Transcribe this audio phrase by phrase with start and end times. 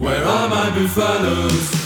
[0.00, 1.76] Where are my buffaloes?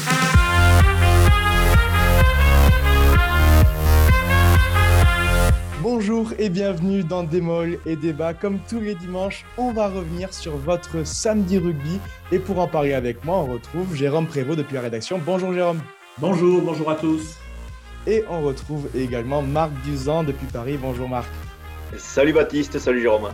[5.83, 8.33] Bonjour et bienvenue dans Démol et Débat.
[8.33, 11.99] Comme tous les dimanches, on va revenir sur votre samedi rugby.
[12.31, 15.21] Et pour en parler avec moi, on retrouve Jérôme Prévost depuis la rédaction.
[15.27, 15.81] Bonjour Jérôme.
[16.19, 17.39] Bonjour, bonjour à tous.
[18.07, 20.79] Et on retrouve également Marc Duzan depuis Paris.
[20.81, 21.27] Bonjour Marc.
[21.97, 23.31] Salut Baptiste, salut Jérôme.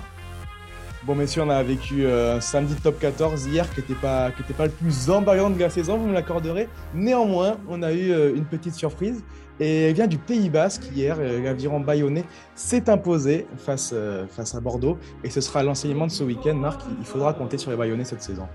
[1.06, 4.66] Bon messieurs, on a vécu euh, un samedi top 14 hier qui n'était pas, pas
[4.66, 6.68] le plus emballant de la saison, vous me l'accorderez.
[6.94, 9.24] Néanmoins, on a eu euh, une petite surprise
[9.60, 11.16] et elle vient du Pays Basque hier.
[11.18, 12.24] Euh, L'aviron bayonnais
[12.54, 13.94] s'est imposé face,
[14.28, 16.54] face à Bordeaux et ce sera l'enseignement de ce week-end.
[16.54, 18.46] Marc, il faudra compter sur les Bayonnais cette saison.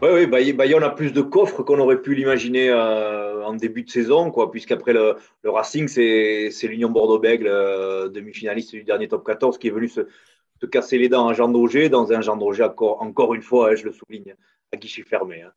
[0.00, 4.32] Oui, oui, Bayonne a plus de coffres qu'on aurait pu l'imaginer en début de saison,
[4.32, 9.70] quoi, puisqu'après le, le Racing, c'est l'Union Bordeaux-Bègle, demi-finaliste du dernier top 14, qui est
[9.70, 10.00] venu se,
[10.62, 13.70] se casser les dents à Jean Daugé, dans un Jean Daugé encore, encore une fois,
[13.70, 14.36] hein, je le souligne,
[14.72, 15.42] à guichet fermé.
[15.42, 15.52] Hein.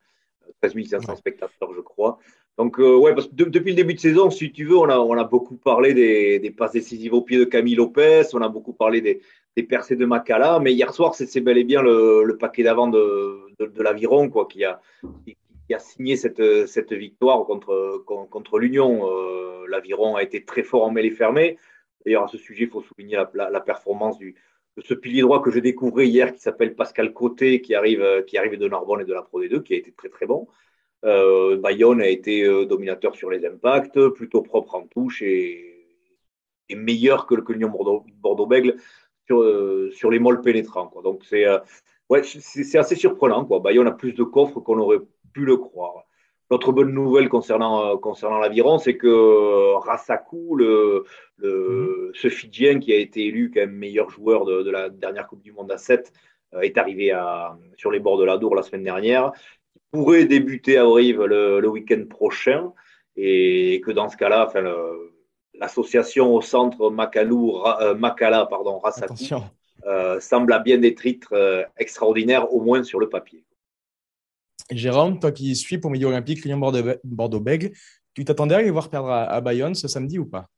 [0.62, 2.18] 13 500 spectateurs, je crois.
[2.58, 4.98] Donc, euh, ouais, parce que depuis le début de saison, si tu veux, on a,
[4.98, 8.48] on a beaucoup parlé des, des, passes décisives au pied de Camille Lopez, on a
[8.48, 9.20] beaucoup parlé des,
[9.56, 12.88] des percées de Macala, mais hier soir, c'est bel et bien le, le paquet d'avant
[12.88, 14.80] de, de, de l'Aviron quoi, qui a,
[15.26, 19.08] qui a signé cette, cette victoire contre, contre l'Union.
[19.08, 21.58] Euh, L'Aviron a été très fort en mêlée fermée.
[22.04, 24.36] D'ailleurs, à ce sujet, il faut souligner la, la performance du,
[24.82, 28.38] ce pilier droit que j'ai découvert hier qui s'appelle Pascal Côté, qui arrive, euh, qui
[28.38, 30.48] arrive de Narbonne et de la Pro D2, qui a été très très bon.
[31.04, 35.72] Euh, Bayonne a été euh, dominateur sur les impacts, plutôt propre en touche et,
[36.74, 37.72] meilleur que le Lyon
[38.20, 38.76] Bordeaux-Bègle
[39.26, 40.88] sur, sur les molles pénétrants.
[40.88, 41.00] Quoi.
[41.02, 41.46] Donc c'est
[42.10, 42.22] ouais,
[42.74, 43.44] assez surprenant.
[43.44, 43.60] Quoi.
[43.60, 44.98] Bayonne a plus de coffres qu'on aurait
[45.32, 46.06] pu le croire.
[46.50, 51.04] L'autre bonne nouvelle concernant, euh, concernant l'aviron, c'est que euh, Rassakou, le,
[51.38, 52.12] le, mhm.
[52.14, 55.42] ce Fidjien qui a été élu quand même meilleur joueur de, de la dernière Coupe
[55.42, 56.12] du Monde à 7,
[56.54, 59.32] euh, est arrivé à, sur les bords de la Dour la semaine dernière.
[59.74, 62.72] Il pourrait débuter à Brive le, le week-end prochain
[63.16, 64.62] et que dans ce cas-là, enfin,
[65.54, 67.62] l'association au centre Macalou,
[67.96, 69.14] Macala, pardon, Rassakou,
[69.86, 73.45] euh, semble à bien des titres extraordinaires, au moins sur le papier.
[74.70, 76.60] Jérôme, toi qui suis pour Milieu Olympique Lyon
[77.04, 77.70] Bordeaux-Bègle,
[78.14, 80.48] tu t'attendais à les voir perdre à, Bayonne ce samedi ou pas?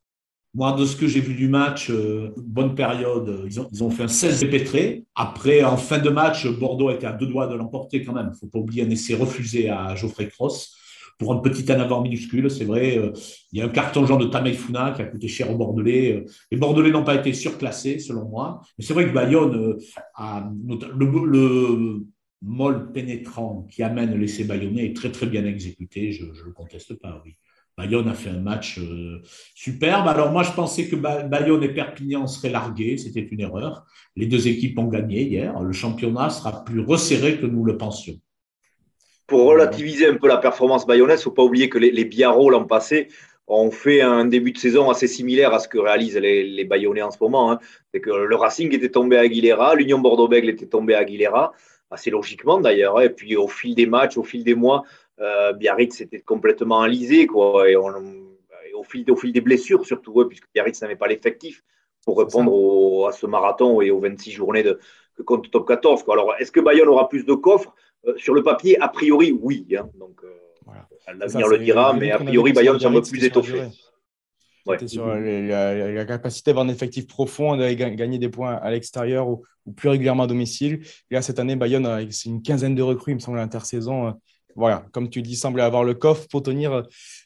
[0.55, 3.91] Moi, de ce que j'ai vu du match, euh, bonne période, ils ont, ils ont
[3.91, 5.05] fait un 16 dépêtré.
[5.15, 8.29] Après, en fin de match, Bordeaux était à deux doigts de l'emporter quand même.
[8.29, 10.75] Il ne faut pas oublier un essai refusé à Geoffrey Cross
[11.19, 12.51] pour un petit en avant minuscule.
[12.51, 13.13] C'est vrai, euh,
[13.53, 16.15] il y a un carton jaune de Tameifuna qui a coûté cher aux Bordelais.
[16.15, 18.63] Euh, les Bordelais n'ont pas été surclassés, selon moi.
[18.79, 19.77] Mais c'est vrai que Bayonne
[20.15, 22.07] a le
[22.43, 26.95] molle pénétrant qui amène l'essai bayonnais est très très bien exécuté, je ne le conteste
[26.95, 27.37] pas, oui.
[27.79, 29.23] Bayonne a fait un match euh,
[29.55, 30.09] superbe.
[30.09, 32.99] Alors moi, je pensais que Bayonne et Perpignan seraient largués.
[32.99, 33.87] C'était une erreur.
[34.17, 35.61] Les deux équipes ont gagné hier.
[35.61, 38.17] Le championnat sera plus resserré que nous le pensions.
[39.29, 42.11] Pour relativiser un peu la performance bayonnaise, il ne faut pas oublier que les, les
[42.21, 43.09] l'an passé
[43.47, 47.03] ont fait un début de saison assez similaire à ce que réalisent les, les Bayonnais
[47.03, 47.53] en ce moment.
[47.53, 47.61] Hein.
[47.95, 51.53] C'est que le Racing était tombé à Aguilera, l'Union Bordeaux-Bègles était tombé à Aguilera
[51.91, 52.99] assez logiquement d'ailleurs.
[52.99, 53.03] Hein.
[53.03, 54.85] Et puis au fil des matchs, au fil des mois,
[55.21, 57.27] euh, Biarritz était complètement enlisé.
[57.27, 61.63] Quoi, et, au, fil, au fil des blessures surtout, puisque Biarritz n'avait pas l'effectif
[62.05, 64.79] pour répondre à ce marathon et aux 26 journées de,
[65.17, 66.05] que compte Top 14.
[66.05, 66.15] Quoi.
[66.15, 67.75] Alors, est-ce que Bayonne aura plus de coffres?
[68.07, 69.67] Euh, Sur le papier, a priori, oui.
[69.77, 69.89] Hein.
[69.99, 73.63] Donc, euh, l'avenir le dira, mais a priori, Bayonne semble plus étoffé
[74.87, 79.45] sur la, capacité d'avoir un effectif profond, de gagner des points à l'extérieur ou,
[79.77, 80.81] plus régulièrement à domicile.
[81.11, 84.15] Là, cette année, Bayonne, c'est une quinzaine de recrues, il me semble, l'intersaison.
[84.57, 86.83] Voilà, comme tu dis, semble avoir le coffre pour tenir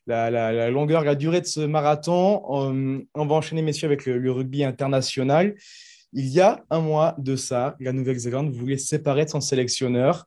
[0.06, 2.42] la, longueur, la durée de ce marathon.
[2.47, 5.54] On, va enchaîner, messieurs, avec le, rugby international.
[6.12, 10.26] Il y a un mois de ça, la Nouvelle-Zélande voulait séparer de son sélectionneur.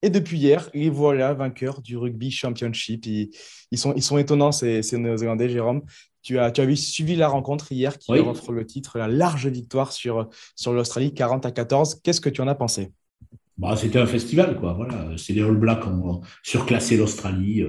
[0.00, 3.04] Et depuis hier, les voilà vainqueurs du Rugby Championship.
[3.06, 3.30] Ils,
[3.70, 5.82] ils sont, ils sont étonnants, ces, ces Néo-Zélandais, Jérôme.
[6.26, 10.28] Tu as, tu suivi la rencontre hier qui offre le titre, la large victoire sur,
[10.56, 12.00] sur l'Australie, 40 à 14.
[12.02, 12.90] Qu'est-ce que tu en as pensé?
[13.56, 14.72] Bah, C'était un festival, quoi.
[14.72, 15.16] Voilà.
[15.16, 17.62] C'est les All Blacks qui ont surclassé l'Australie.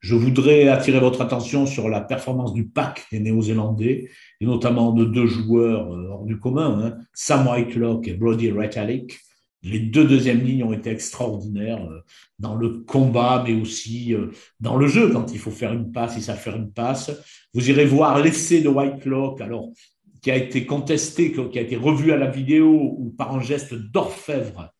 [0.00, 4.10] Je voudrais attirer votre attention sur la performance du pack des Néo-Zélandais,
[4.40, 6.98] et notamment de deux joueurs euh, hors du commun, hein.
[7.12, 9.20] Sam Whitelock et Brody Retallick
[9.62, 12.00] les deux deuxièmes lignes ont été extraordinaires euh,
[12.38, 15.10] dans le combat, mais aussi euh, dans le jeu.
[15.12, 17.10] Quand il faut faire une passe, il savent faire une passe.
[17.52, 19.70] Vous irez voir l'essai de Whitelock, alors
[20.22, 23.74] qui a été contesté, qui a été revu à la vidéo, où par un geste
[23.74, 24.70] d'orfèvre,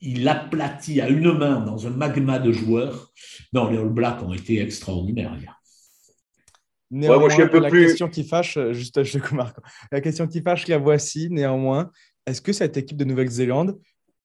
[0.00, 3.10] il aplatit à une main dans un magma de joueurs.
[3.52, 5.36] Non, les All Blacks ont été extraordinaires
[6.90, 9.18] Néanmoins, la question qui fâche, euh, juste je
[9.90, 11.90] la question qui fâche, la voici néanmoins.
[12.26, 13.78] Est-ce que cette équipe de Nouvelle-Zélande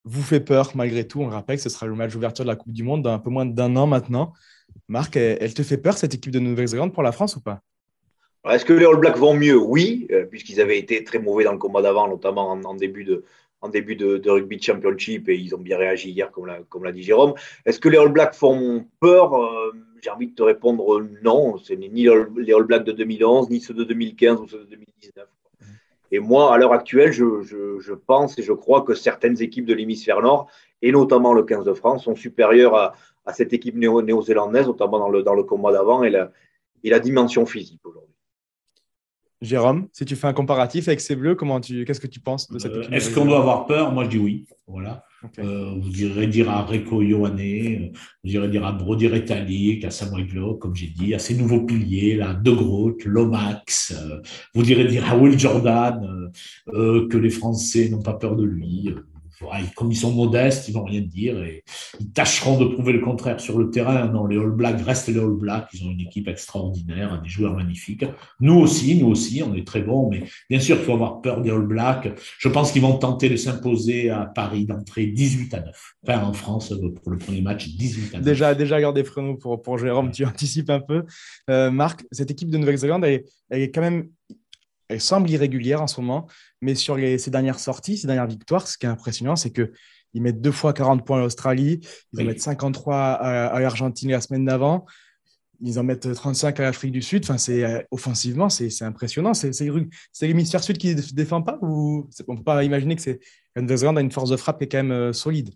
[0.06, 1.22] vous fait peur malgré tout.
[1.22, 3.20] On rappelle que ce sera le match d'ouverture de la Coupe du Monde dans un
[3.20, 4.34] peu moins d'un an maintenant.
[4.88, 7.62] Marc, elle, te fait peur cette équipe de Nouvelle-Zélande pour la France ou pas?
[8.50, 9.58] Est-ce que les All Blacks vont mieux?
[9.58, 13.26] Oui, euh, puisqu'ils avaient été très mauvais dans le combat d'avant, notamment en, début de,
[13.62, 17.34] en de, rugby championship et ils ont bien réagi hier, comme l'a dit Jérôme.
[17.66, 19.36] Est-ce que les All Blacks font peur?
[19.36, 21.58] Euh, J'ai envie de te répondre non.
[21.58, 22.04] Ce n'est ni
[22.38, 25.28] les All Blacks de 2011, ni ceux de 2015 ou ceux de 2019.
[26.12, 30.22] Et moi, à l'heure actuelle, je, pense et je crois que certaines équipes de l'hémisphère
[30.22, 30.50] nord,
[30.82, 32.94] et notamment le 15 de France, sont supérieures à,
[33.34, 36.32] cette équipe néo-zélandaise, notamment dans le, dans le combat d'avant et la,
[36.84, 38.16] et la dimension physique aujourd'hui.
[39.42, 42.52] Jérôme, si tu fais un comparatif avec ces bleus, comment tu, qu'est-ce que tu penses
[42.52, 43.92] de cette euh, équipe Est-ce qu'on doit avoir peur?
[43.92, 44.46] Moi, je dis oui.
[44.68, 45.06] Voilà.
[45.40, 47.92] Euh, vous irez dire à Reco Ioane, euh,
[48.24, 52.16] vous irez dire à Brody à Samuel Glo, comme j'ai dit, à ces nouveaux piliers,
[52.16, 53.96] là, De Groot, Lomax.
[54.54, 56.32] vous irez dire à Will Jordan
[56.68, 58.94] que les Français n'ont pas peur de lui
[59.76, 61.64] comme ils sont modestes, ils vont rien dire et
[62.00, 64.08] ils tâcheront de prouver le contraire sur le terrain.
[64.08, 65.70] Non, les All Blacks restent les All Blacks.
[65.74, 68.06] Ils ont une équipe extraordinaire, des joueurs magnifiques.
[68.40, 71.42] Nous aussi, nous aussi, on est très bons, mais bien sûr qu'il faut avoir peur
[71.42, 72.10] des All Blacks.
[72.38, 75.94] Je pense qu'ils vont tenter de s'imposer à Paris d'entrée 18 à 9.
[76.04, 78.26] Enfin, en France, pour le premier match, 18 à 9.
[78.26, 81.04] Déjà, déjà gardé Fresno pour, pour Jérôme, tu anticipes un peu.
[81.50, 84.10] Euh, Marc, cette équipe de Nouvelle-Zélande, elle, elle est quand même
[84.90, 86.28] elle semble irrégulière en ce moment,
[86.62, 90.22] mais sur les, ces dernières sorties, ces dernières victoires, ce qui est impressionnant, c'est qu'ils
[90.22, 91.82] mettent deux fois 40 points à l'Australie,
[92.14, 94.86] ils en mettent 53 à, l'Argentine la semaine d'avant,
[95.62, 97.24] ils en mettent 35 à l'Afrique du Sud.
[97.26, 99.34] Enfin, c'est euh, offensivement, c'est impressionnant.
[99.34, 99.52] C'est
[100.22, 103.20] l'hémisphère sud qui ne défend pas ou on ne peut pas imaginer que c'est
[103.56, 105.52] Nouvelle-Zélande a une force de frappe qui est quand même euh, solide.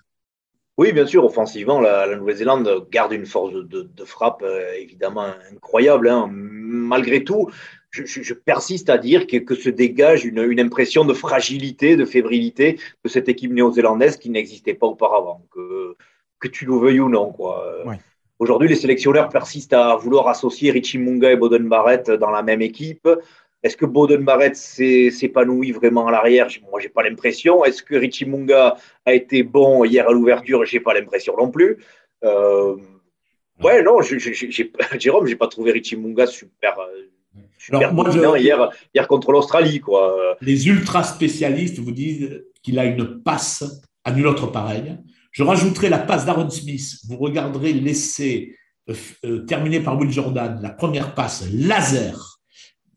[0.77, 6.09] Oui, bien sûr, offensivement, la, Nouvelle-Zélande garde une force de, frappe euh, évidemment incroyable.
[6.09, 6.27] Hein.
[6.31, 7.49] Malgré tout,
[7.93, 13.29] je, persiste à dire que, se dégage une, impression de fragilité, de fébrilité de cette
[13.29, 15.95] équipe néo-zélandaise qui n'existait pas auparavant, que,
[16.39, 17.31] que tu le veuilles ou non.
[17.31, 17.85] Quoi.
[18.39, 22.61] Aujourd'hui, les sélectionneurs persistent à vouloir associer Richie Munga et Boden Barrett dans la même
[22.61, 23.07] équipe.
[23.61, 26.47] Est-ce que Boden Barrett s'épanouit vraiment à l'arrière?
[26.69, 27.63] Moi, j'ai pas l'impression.
[27.63, 28.75] Est-ce que Richie Munga
[29.05, 30.65] a été bon hier à l'ouverture?
[30.65, 31.77] J'ai pas l'impression non plus.
[32.25, 32.75] Euh,
[33.63, 34.01] ouais, non,
[34.99, 36.77] Jérôme, j'ai pas trouvé Richie Munga super,
[37.71, 39.79] alors, moi, je, hier, hier contre l'Australie.
[39.79, 40.37] quoi.
[40.41, 43.63] Les ultra spécialistes vous disent qu'il a une passe
[44.03, 44.97] à nul autre pareil.
[45.31, 46.97] Je rajouterai la passe d'Aaron Smith.
[47.07, 48.55] Vous regarderez l'essai
[48.89, 48.93] euh,
[49.25, 52.39] euh, terminé par Will Jordan, la première passe laser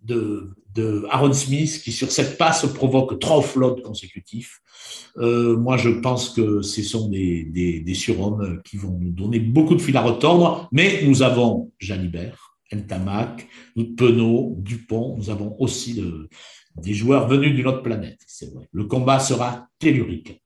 [0.03, 4.61] de, de Aaron Smith, qui sur cette passe provoque trois offloads consécutifs.
[5.17, 9.41] Euh, moi, je pense que ce sont des, des, des surhommes qui vont nous donner
[9.41, 13.47] beaucoup de fil à retordre, mais nous avons Jalibert, Entamac,
[13.97, 15.17] Penaud, Dupont.
[15.17, 16.03] Nous avons aussi
[16.77, 18.69] des joueurs venus d'une autre planète, c'est vrai.
[18.73, 20.43] Le combat sera tellurique.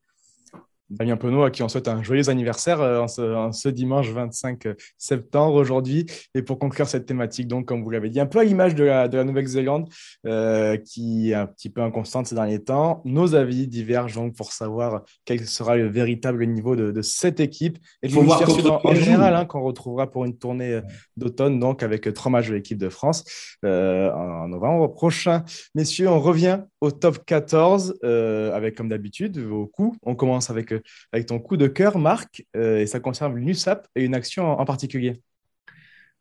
[0.90, 4.66] Damien Penaud, à qui on souhaite un joyeux anniversaire euh, en ce, dimanche 25
[4.98, 6.06] septembre aujourd'hui.
[6.34, 8.84] Et pour conclure cette thématique, donc, comme vous l'avez dit, un peu à l'image de
[8.84, 9.88] la, Nouvelle-Zélande,
[10.26, 14.52] euh, qui est un petit peu inconstante ces derniers temps, nos avis divergent donc pour
[14.52, 17.78] savoir quel sera le véritable niveau de, cette équipe.
[18.02, 18.42] Et faut voir
[18.84, 20.80] en, général, hein, qu'on retrouvera pour une tournée euh,
[21.16, 23.24] d'automne, donc avec trois matchs de l'équipe de France
[23.62, 25.44] en novembre prochain.
[25.74, 29.96] Messieurs, on revient au top 14 avec, comme d'habitude, vos coups.
[30.02, 30.72] On commence avec
[31.12, 34.64] avec ton coup de cœur, Marc, euh, et ça concerne l'USAP et une action en,
[34.64, 35.20] particulier.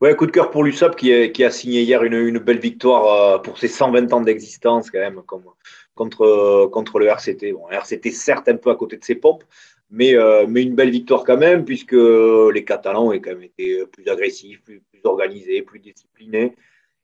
[0.02, 3.58] Ouais, coup de cœur pour l'USAP qui, a signé hier une, belle victoire euh, pour
[3.58, 7.54] ses 120 ans d'existence quand même contre, le RCT.
[7.54, 9.44] Bon, RCT certes un peu à côté de ses pompes,
[9.90, 13.86] mais, euh, mais une belle victoire quand même puisque les Catalans ont quand même été
[13.88, 16.56] plus agressifs, plus, organisés, plus disciplinés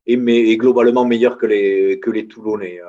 [0.06, 0.18] et,
[0.58, 2.80] globalement meilleurs que les Toulonnais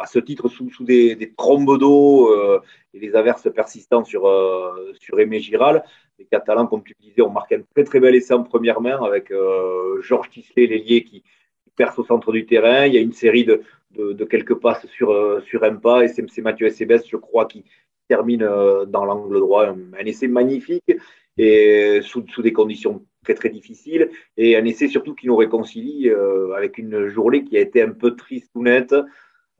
[0.00, 2.60] à ce titre, sous, des, trombes d'eau euh,
[2.94, 5.84] et des averses persistantes sur, euh, sur Aimé Giral,
[6.18, 8.98] les Catalans, comme tu disais, ont marqué un très très bel essai en première main
[9.02, 11.22] avec euh, Georges Tislet, l'ailier, qui,
[11.76, 12.84] perce au centre du terrain.
[12.84, 16.42] Il y a une série de, de, quelques passes sur, sur un pas et c'est
[16.42, 17.64] Mathieu Essebès, je crois, qui
[18.06, 18.46] termine
[18.88, 19.66] dans l'angle droit.
[19.66, 20.92] Un, essai magnifique
[21.38, 26.10] et sous, sous, des conditions très très difficiles et un essai surtout qui nous réconcilie
[26.54, 28.94] avec une journée qui a été un peu triste ou nette.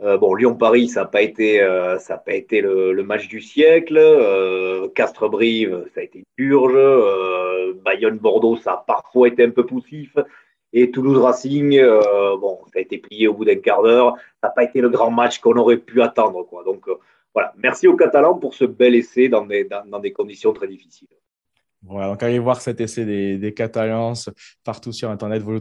[0.02, 3.42] Euh, bon, Lyon-Paris, ça n'a pas été, euh, ça pas été le, le, match du
[3.42, 3.98] siècle.
[3.98, 6.72] Euh, Castres-Brive, ça a été purge.
[6.74, 10.16] Euh, Bayonne-Bordeaux, ça a parfois été un peu poussif.
[10.72, 14.16] Et Toulouse-Racing, euh, bon, ça a été plié au bout d'un quart d'heure.
[14.40, 16.44] Ça n'a pas été le grand match qu'on aurait pu attendre.
[16.44, 16.64] Quoi.
[16.64, 16.86] Donc
[17.34, 21.08] voilà, merci aux Catalans pour ce bel essai dans des, dans des conditions très difficiles.
[21.82, 23.06] Voilà, donc allez voir cet essai
[23.38, 24.12] des, Catalans
[24.64, 25.60] partout sur Internet, vous le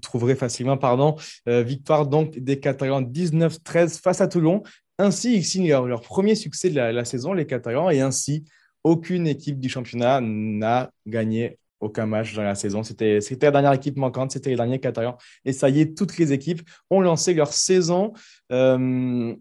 [0.00, 0.76] trouverez, facilement.
[0.76, 1.16] Pardon.
[1.48, 4.62] Euh, victoire donc des Catalans 19-13 face à Toulon.
[4.98, 8.44] Ainsi, ils signent leur, premier succès de la, saison, les Catalans, et ainsi,
[8.82, 12.82] aucune équipe du championnat n'a gagné aucun match dans la saison.
[12.82, 15.16] C'était la dernière équipe manquante, c'était les derniers Catalans.
[15.44, 18.12] Et ça y est, toutes les équipes ont lancé leur saison.
[18.52, 19.34] Euh,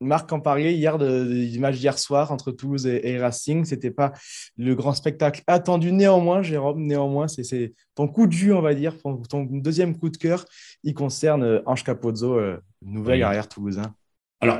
[0.00, 3.64] Marc en parlait hier du match d'hier soir entre Toulouse et, Racing.
[3.64, 4.12] Ce n'était pas
[4.56, 5.92] le grand spectacle attendu.
[5.92, 10.16] Néanmoins, Jérôme, néanmoins, c'est ton coup de jus, on va dire, ton, deuxième coup de
[10.16, 10.46] cœur.
[10.84, 13.94] Il concerne euh, Ange Capozzo, euh, nouvel arrière toulousain.
[14.40, 14.58] Alors,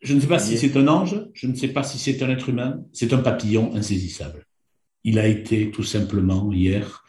[0.00, 2.30] je ne sais pas si c'est un ange, je ne sais pas si c'est un
[2.30, 4.46] être humain, c'est un papillon insaisissable.
[5.02, 7.04] Il a été tout simplement hier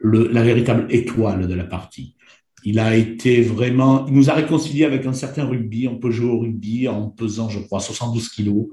[0.00, 2.16] la véritable étoile de la partie.
[2.66, 5.86] Il a été vraiment, il nous a réconcilié avec un certain rugby.
[5.86, 8.66] On peut jouer au rugby en pesant, je crois, 72 kilos.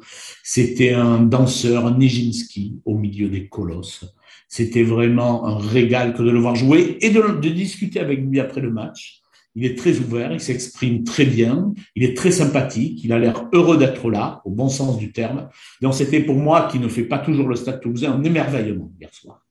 [0.44, 4.06] C'était un danseur, un Nijinsky au milieu des colosses.
[4.48, 8.62] C'était vraiment un régal que de le voir jouer et de, discuter avec lui après
[8.62, 9.22] le match.
[9.56, 13.50] Il est très ouvert, il s'exprime très bien, il est très sympathique, il a l'air
[13.52, 15.50] heureux d'être là, au bon sens du terme.
[15.82, 19.14] Donc c'était pour moi, qui ne fait pas toujours le Stade Toulousain, un émerveillement hier
[19.14, 19.46] soir.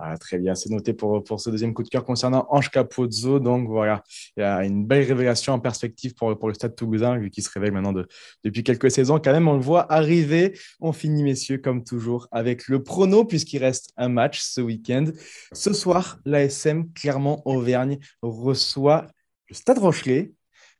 [0.00, 3.40] Ah, très bien, c'est noté pour, pour ce deuxième coup de cœur concernant Ange Capozzo.
[3.40, 4.04] Donc voilà,
[4.36, 7.42] il y a une belle révélation en perspective pour, pour le Stade toulousain, lui qui
[7.42, 8.06] se réveille maintenant de,
[8.44, 9.18] depuis quelques saisons.
[9.18, 10.56] Quand même, on le voit arriver.
[10.80, 15.06] On finit, messieurs, comme toujours, avec le prono, puisqu'il reste un match ce week-end.
[15.52, 19.06] Ce soir, l'ASM Clermont-Auvergne reçoit
[19.48, 20.32] le Stade Rochelet.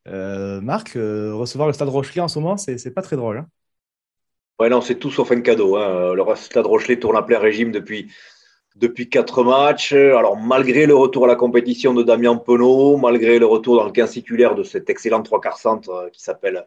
[0.07, 3.39] Euh, Marc, euh, recevoir le Stade Rochelet en ce moment, c'est pas très drôle.
[3.39, 3.47] Hein
[4.61, 5.77] ouais, non, c'est tout sauf un cadeau.
[5.77, 6.15] Hein.
[6.15, 8.13] Le Stade Rochelet tourne en plein régime depuis
[8.79, 9.93] depuis quatre matchs.
[9.93, 13.93] Alors, malgré le retour à la compétition de Damien Penaud, malgré le retour dans le
[13.93, 16.65] 15 titulaire de cet excellent trois quarts centre euh, qui s'appelle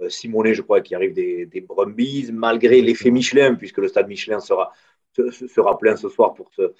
[0.00, 4.08] euh, Simonet, je crois, qui arrive des, des Brumbies, malgré l'effet Michelin, puisque le stade
[4.08, 4.72] Michelin sera,
[5.14, 6.72] sera plein ce soir pour ce,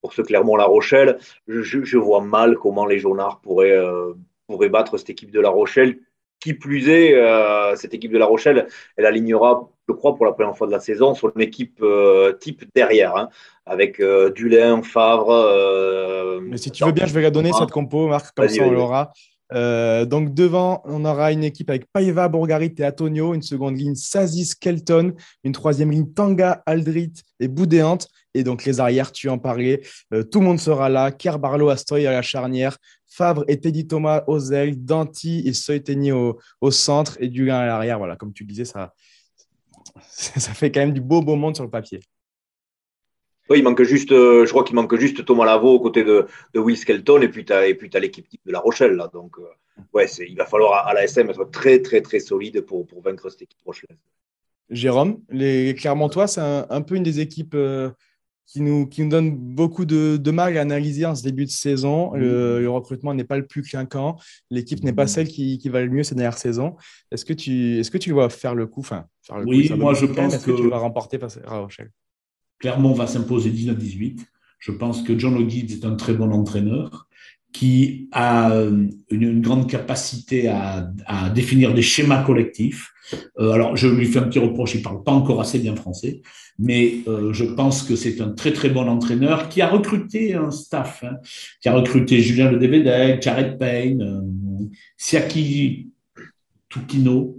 [0.00, 1.18] pour ce Clermont-La Rochelle,
[1.48, 4.12] je, vois mal comment les Jaunards pourraient, euh,
[4.46, 5.98] pourraient battre cette équipe de La Rochelle.
[6.48, 7.14] Qui plus est,
[7.76, 10.80] cette équipe de La Rochelle, elle alignera je crois, pour la première fois de la
[10.80, 13.28] saison, sur une équipe euh, type derrière, hein,
[13.64, 15.30] avec euh, Dulin, Favre.
[15.30, 18.64] Euh, Mais si tu veux bien, je vais la donner cette compo, Marc, comme ça
[18.64, 19.12] on l'aura.
[20.04, 24.52] donc devant, on aura une équipe avec Paiva, Bourgarit et Antonio, une seconde ligne Sazis,
[24.60, 28.08] Kelton, une troisième ligne Tanga, Aldrit et Boudéante.
[28.34, 29.80] Et donc les arrières, tu en parlais,
[30.30, 31.10] tout le monde sera là.
[31.10, 32.76] Kerr, Barlow, Astoy à la charnière,
[33.18, 37.66] Favre et Teddy Thomas aux ailes, Danti et Soiteni au, au centre et Dulin à
[37.66, 37.98] l'arrière.
[37.98, 38.94] Voilà, comme tu disais, ça,
[40.08, 41.98] ça fait quand même du beau, beau monde sur le papier.
[43.50, 46.26] Oui, il manque juste, euh, je crois qu'il manque juste Thomas Lavaux aux côtés de,
[46.54, 48.92] de Will Skelton et puis tu as, l'équipe type de La Rochelle.
[48.92, 49.10] Là.
[49.12, 52.86] Donc, euh, ouais, il va falloir à, la SM être très, très, très solide pour,
[52.86, 53.98] pour vaincre cette équipe rochelaise.
[54.70, 57.90] Jérôme, les Clermontois, c'est un, peu une des équipes euh,
[58.48, 61.50] qui nous, qui nous donne beaucoup de, de, mal à analyser en ce début de
[61.50, 62.14] saison.
[62.14, 62.68] Le, mmh.
[62.68, 64.16] recrutement n'est pas le plus clinquant.
[64.50, 65.08] L'équipe n'est pas mmh.
[65.08, 66.74] celle qui, qui, va le mieux cette dernière saison.
[67.10, 69.92] Est-ce que tu, est-ce que tu vas faire le coup, enfin, faire le Oui, moi
[69.92, 71.90] je pense que, tu vas remporter face à Rochelle?
[72.58, 74.20] Clermont va s'imposer 19-18.
[74.58, 77.06] Je pense que John O'Gibbs est un très bon entraîneur
[77.52, 80.90] qui a euh, une, grande capacité à,
[81.34, 82.92] définir des schémas collectifs.
[83.38, 86.20] Euh, alors, je lui fais un petit reproche, il parle pas encore assez bien français,
[86.58, 90.50] mais euh, je pense que c'est un très très bon entraîneur qui a recruté un
[90.50, 91.16] staff, hein,
[91.62, 94.64] qui a recruté Julien Le Devedec, Jared Payne, euh,
[94.96, 95.88] Siaki
[96.68, 97.38] Tukino.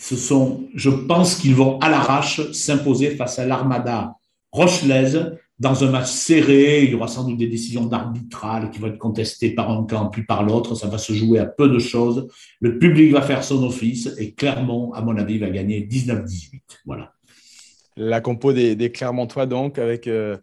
[0.00, 4.14] Ce sont, je pense qu'ils vont à l'arrache s'imposer face à l'armada
[4.52, 8.88] rochelaise dans un match serré, il y aura sans doute des décisions d'arbitral qui vont
[8.88, 10.74] être contestées par un camp puis par l'autre.
[10.74, 12.28] Ça va se jouer à peu de choses.
[12.60, 16.60] Le public va faire son office et Clermont, à mon avis, va gagner 19-18.
[16.86, 17.12] Voilà.
[17.96, 20.36] La compo des, des Clermontois, donc, avec euh,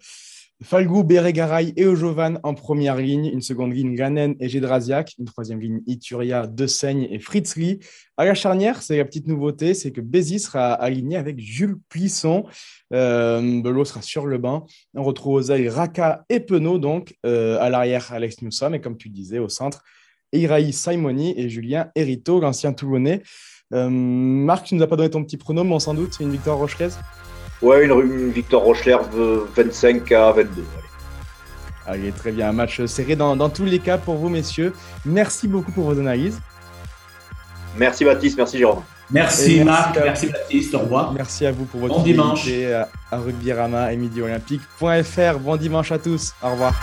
[0.64, 5.60] Falgou, Bérégaray et Ojovan en première ligne, une seconde ligne Ganen et Gédrasiak, une troisième
[5.60, 7.80] ligne Ituria, Seigne et Fritzli.
[8.16, 12.46] À la charnière, c'est la petite nouveauté, c'est que Bézi sera aligné avec Jules Plisson.
[12.94, 14.66] Euh, Belot sera sur le banc.
[14.94, 19.10] On retrouve ailes Raka et Penaud, donc euh, à l'arrière Alex Newsom et comme tu
[19.10, 19.84] disais au centre,
[20.32, 23.22] Iraï Simoni et Julien Erito, l'ancien Toulonnais.
[23.74, 26.24] Euh, Marc, tu ne nous as pas donné ton petit pronom, mais sans doute, c'est
[26.24, 26.98] une victoire rochelaise?
[27.62, 29.02] Ouais, une, victoire Rochelaire
[29.56, 30.64] 25 à 22.
[31.88, 32.12] Allez.
[32.12, 32.50] très bien.
[32.50, 34.74] Un match serré dans, tous les cas pour vous, messieurs.
[35.06, 36.40] Merci beaucoup pour vos analyses.
[37.78, 38.84] Merci Baptiste, merci Jérôme.
[39.12, 41.14] Merci, Marc, merci Baptiste, au revoir.
[41.14, 45.40] Merci à vous pour votre bon dimanche à, à rugbyrama et midioolympique.fr.
[45.40, 46.74] Bon dimanche à tous, au revoir.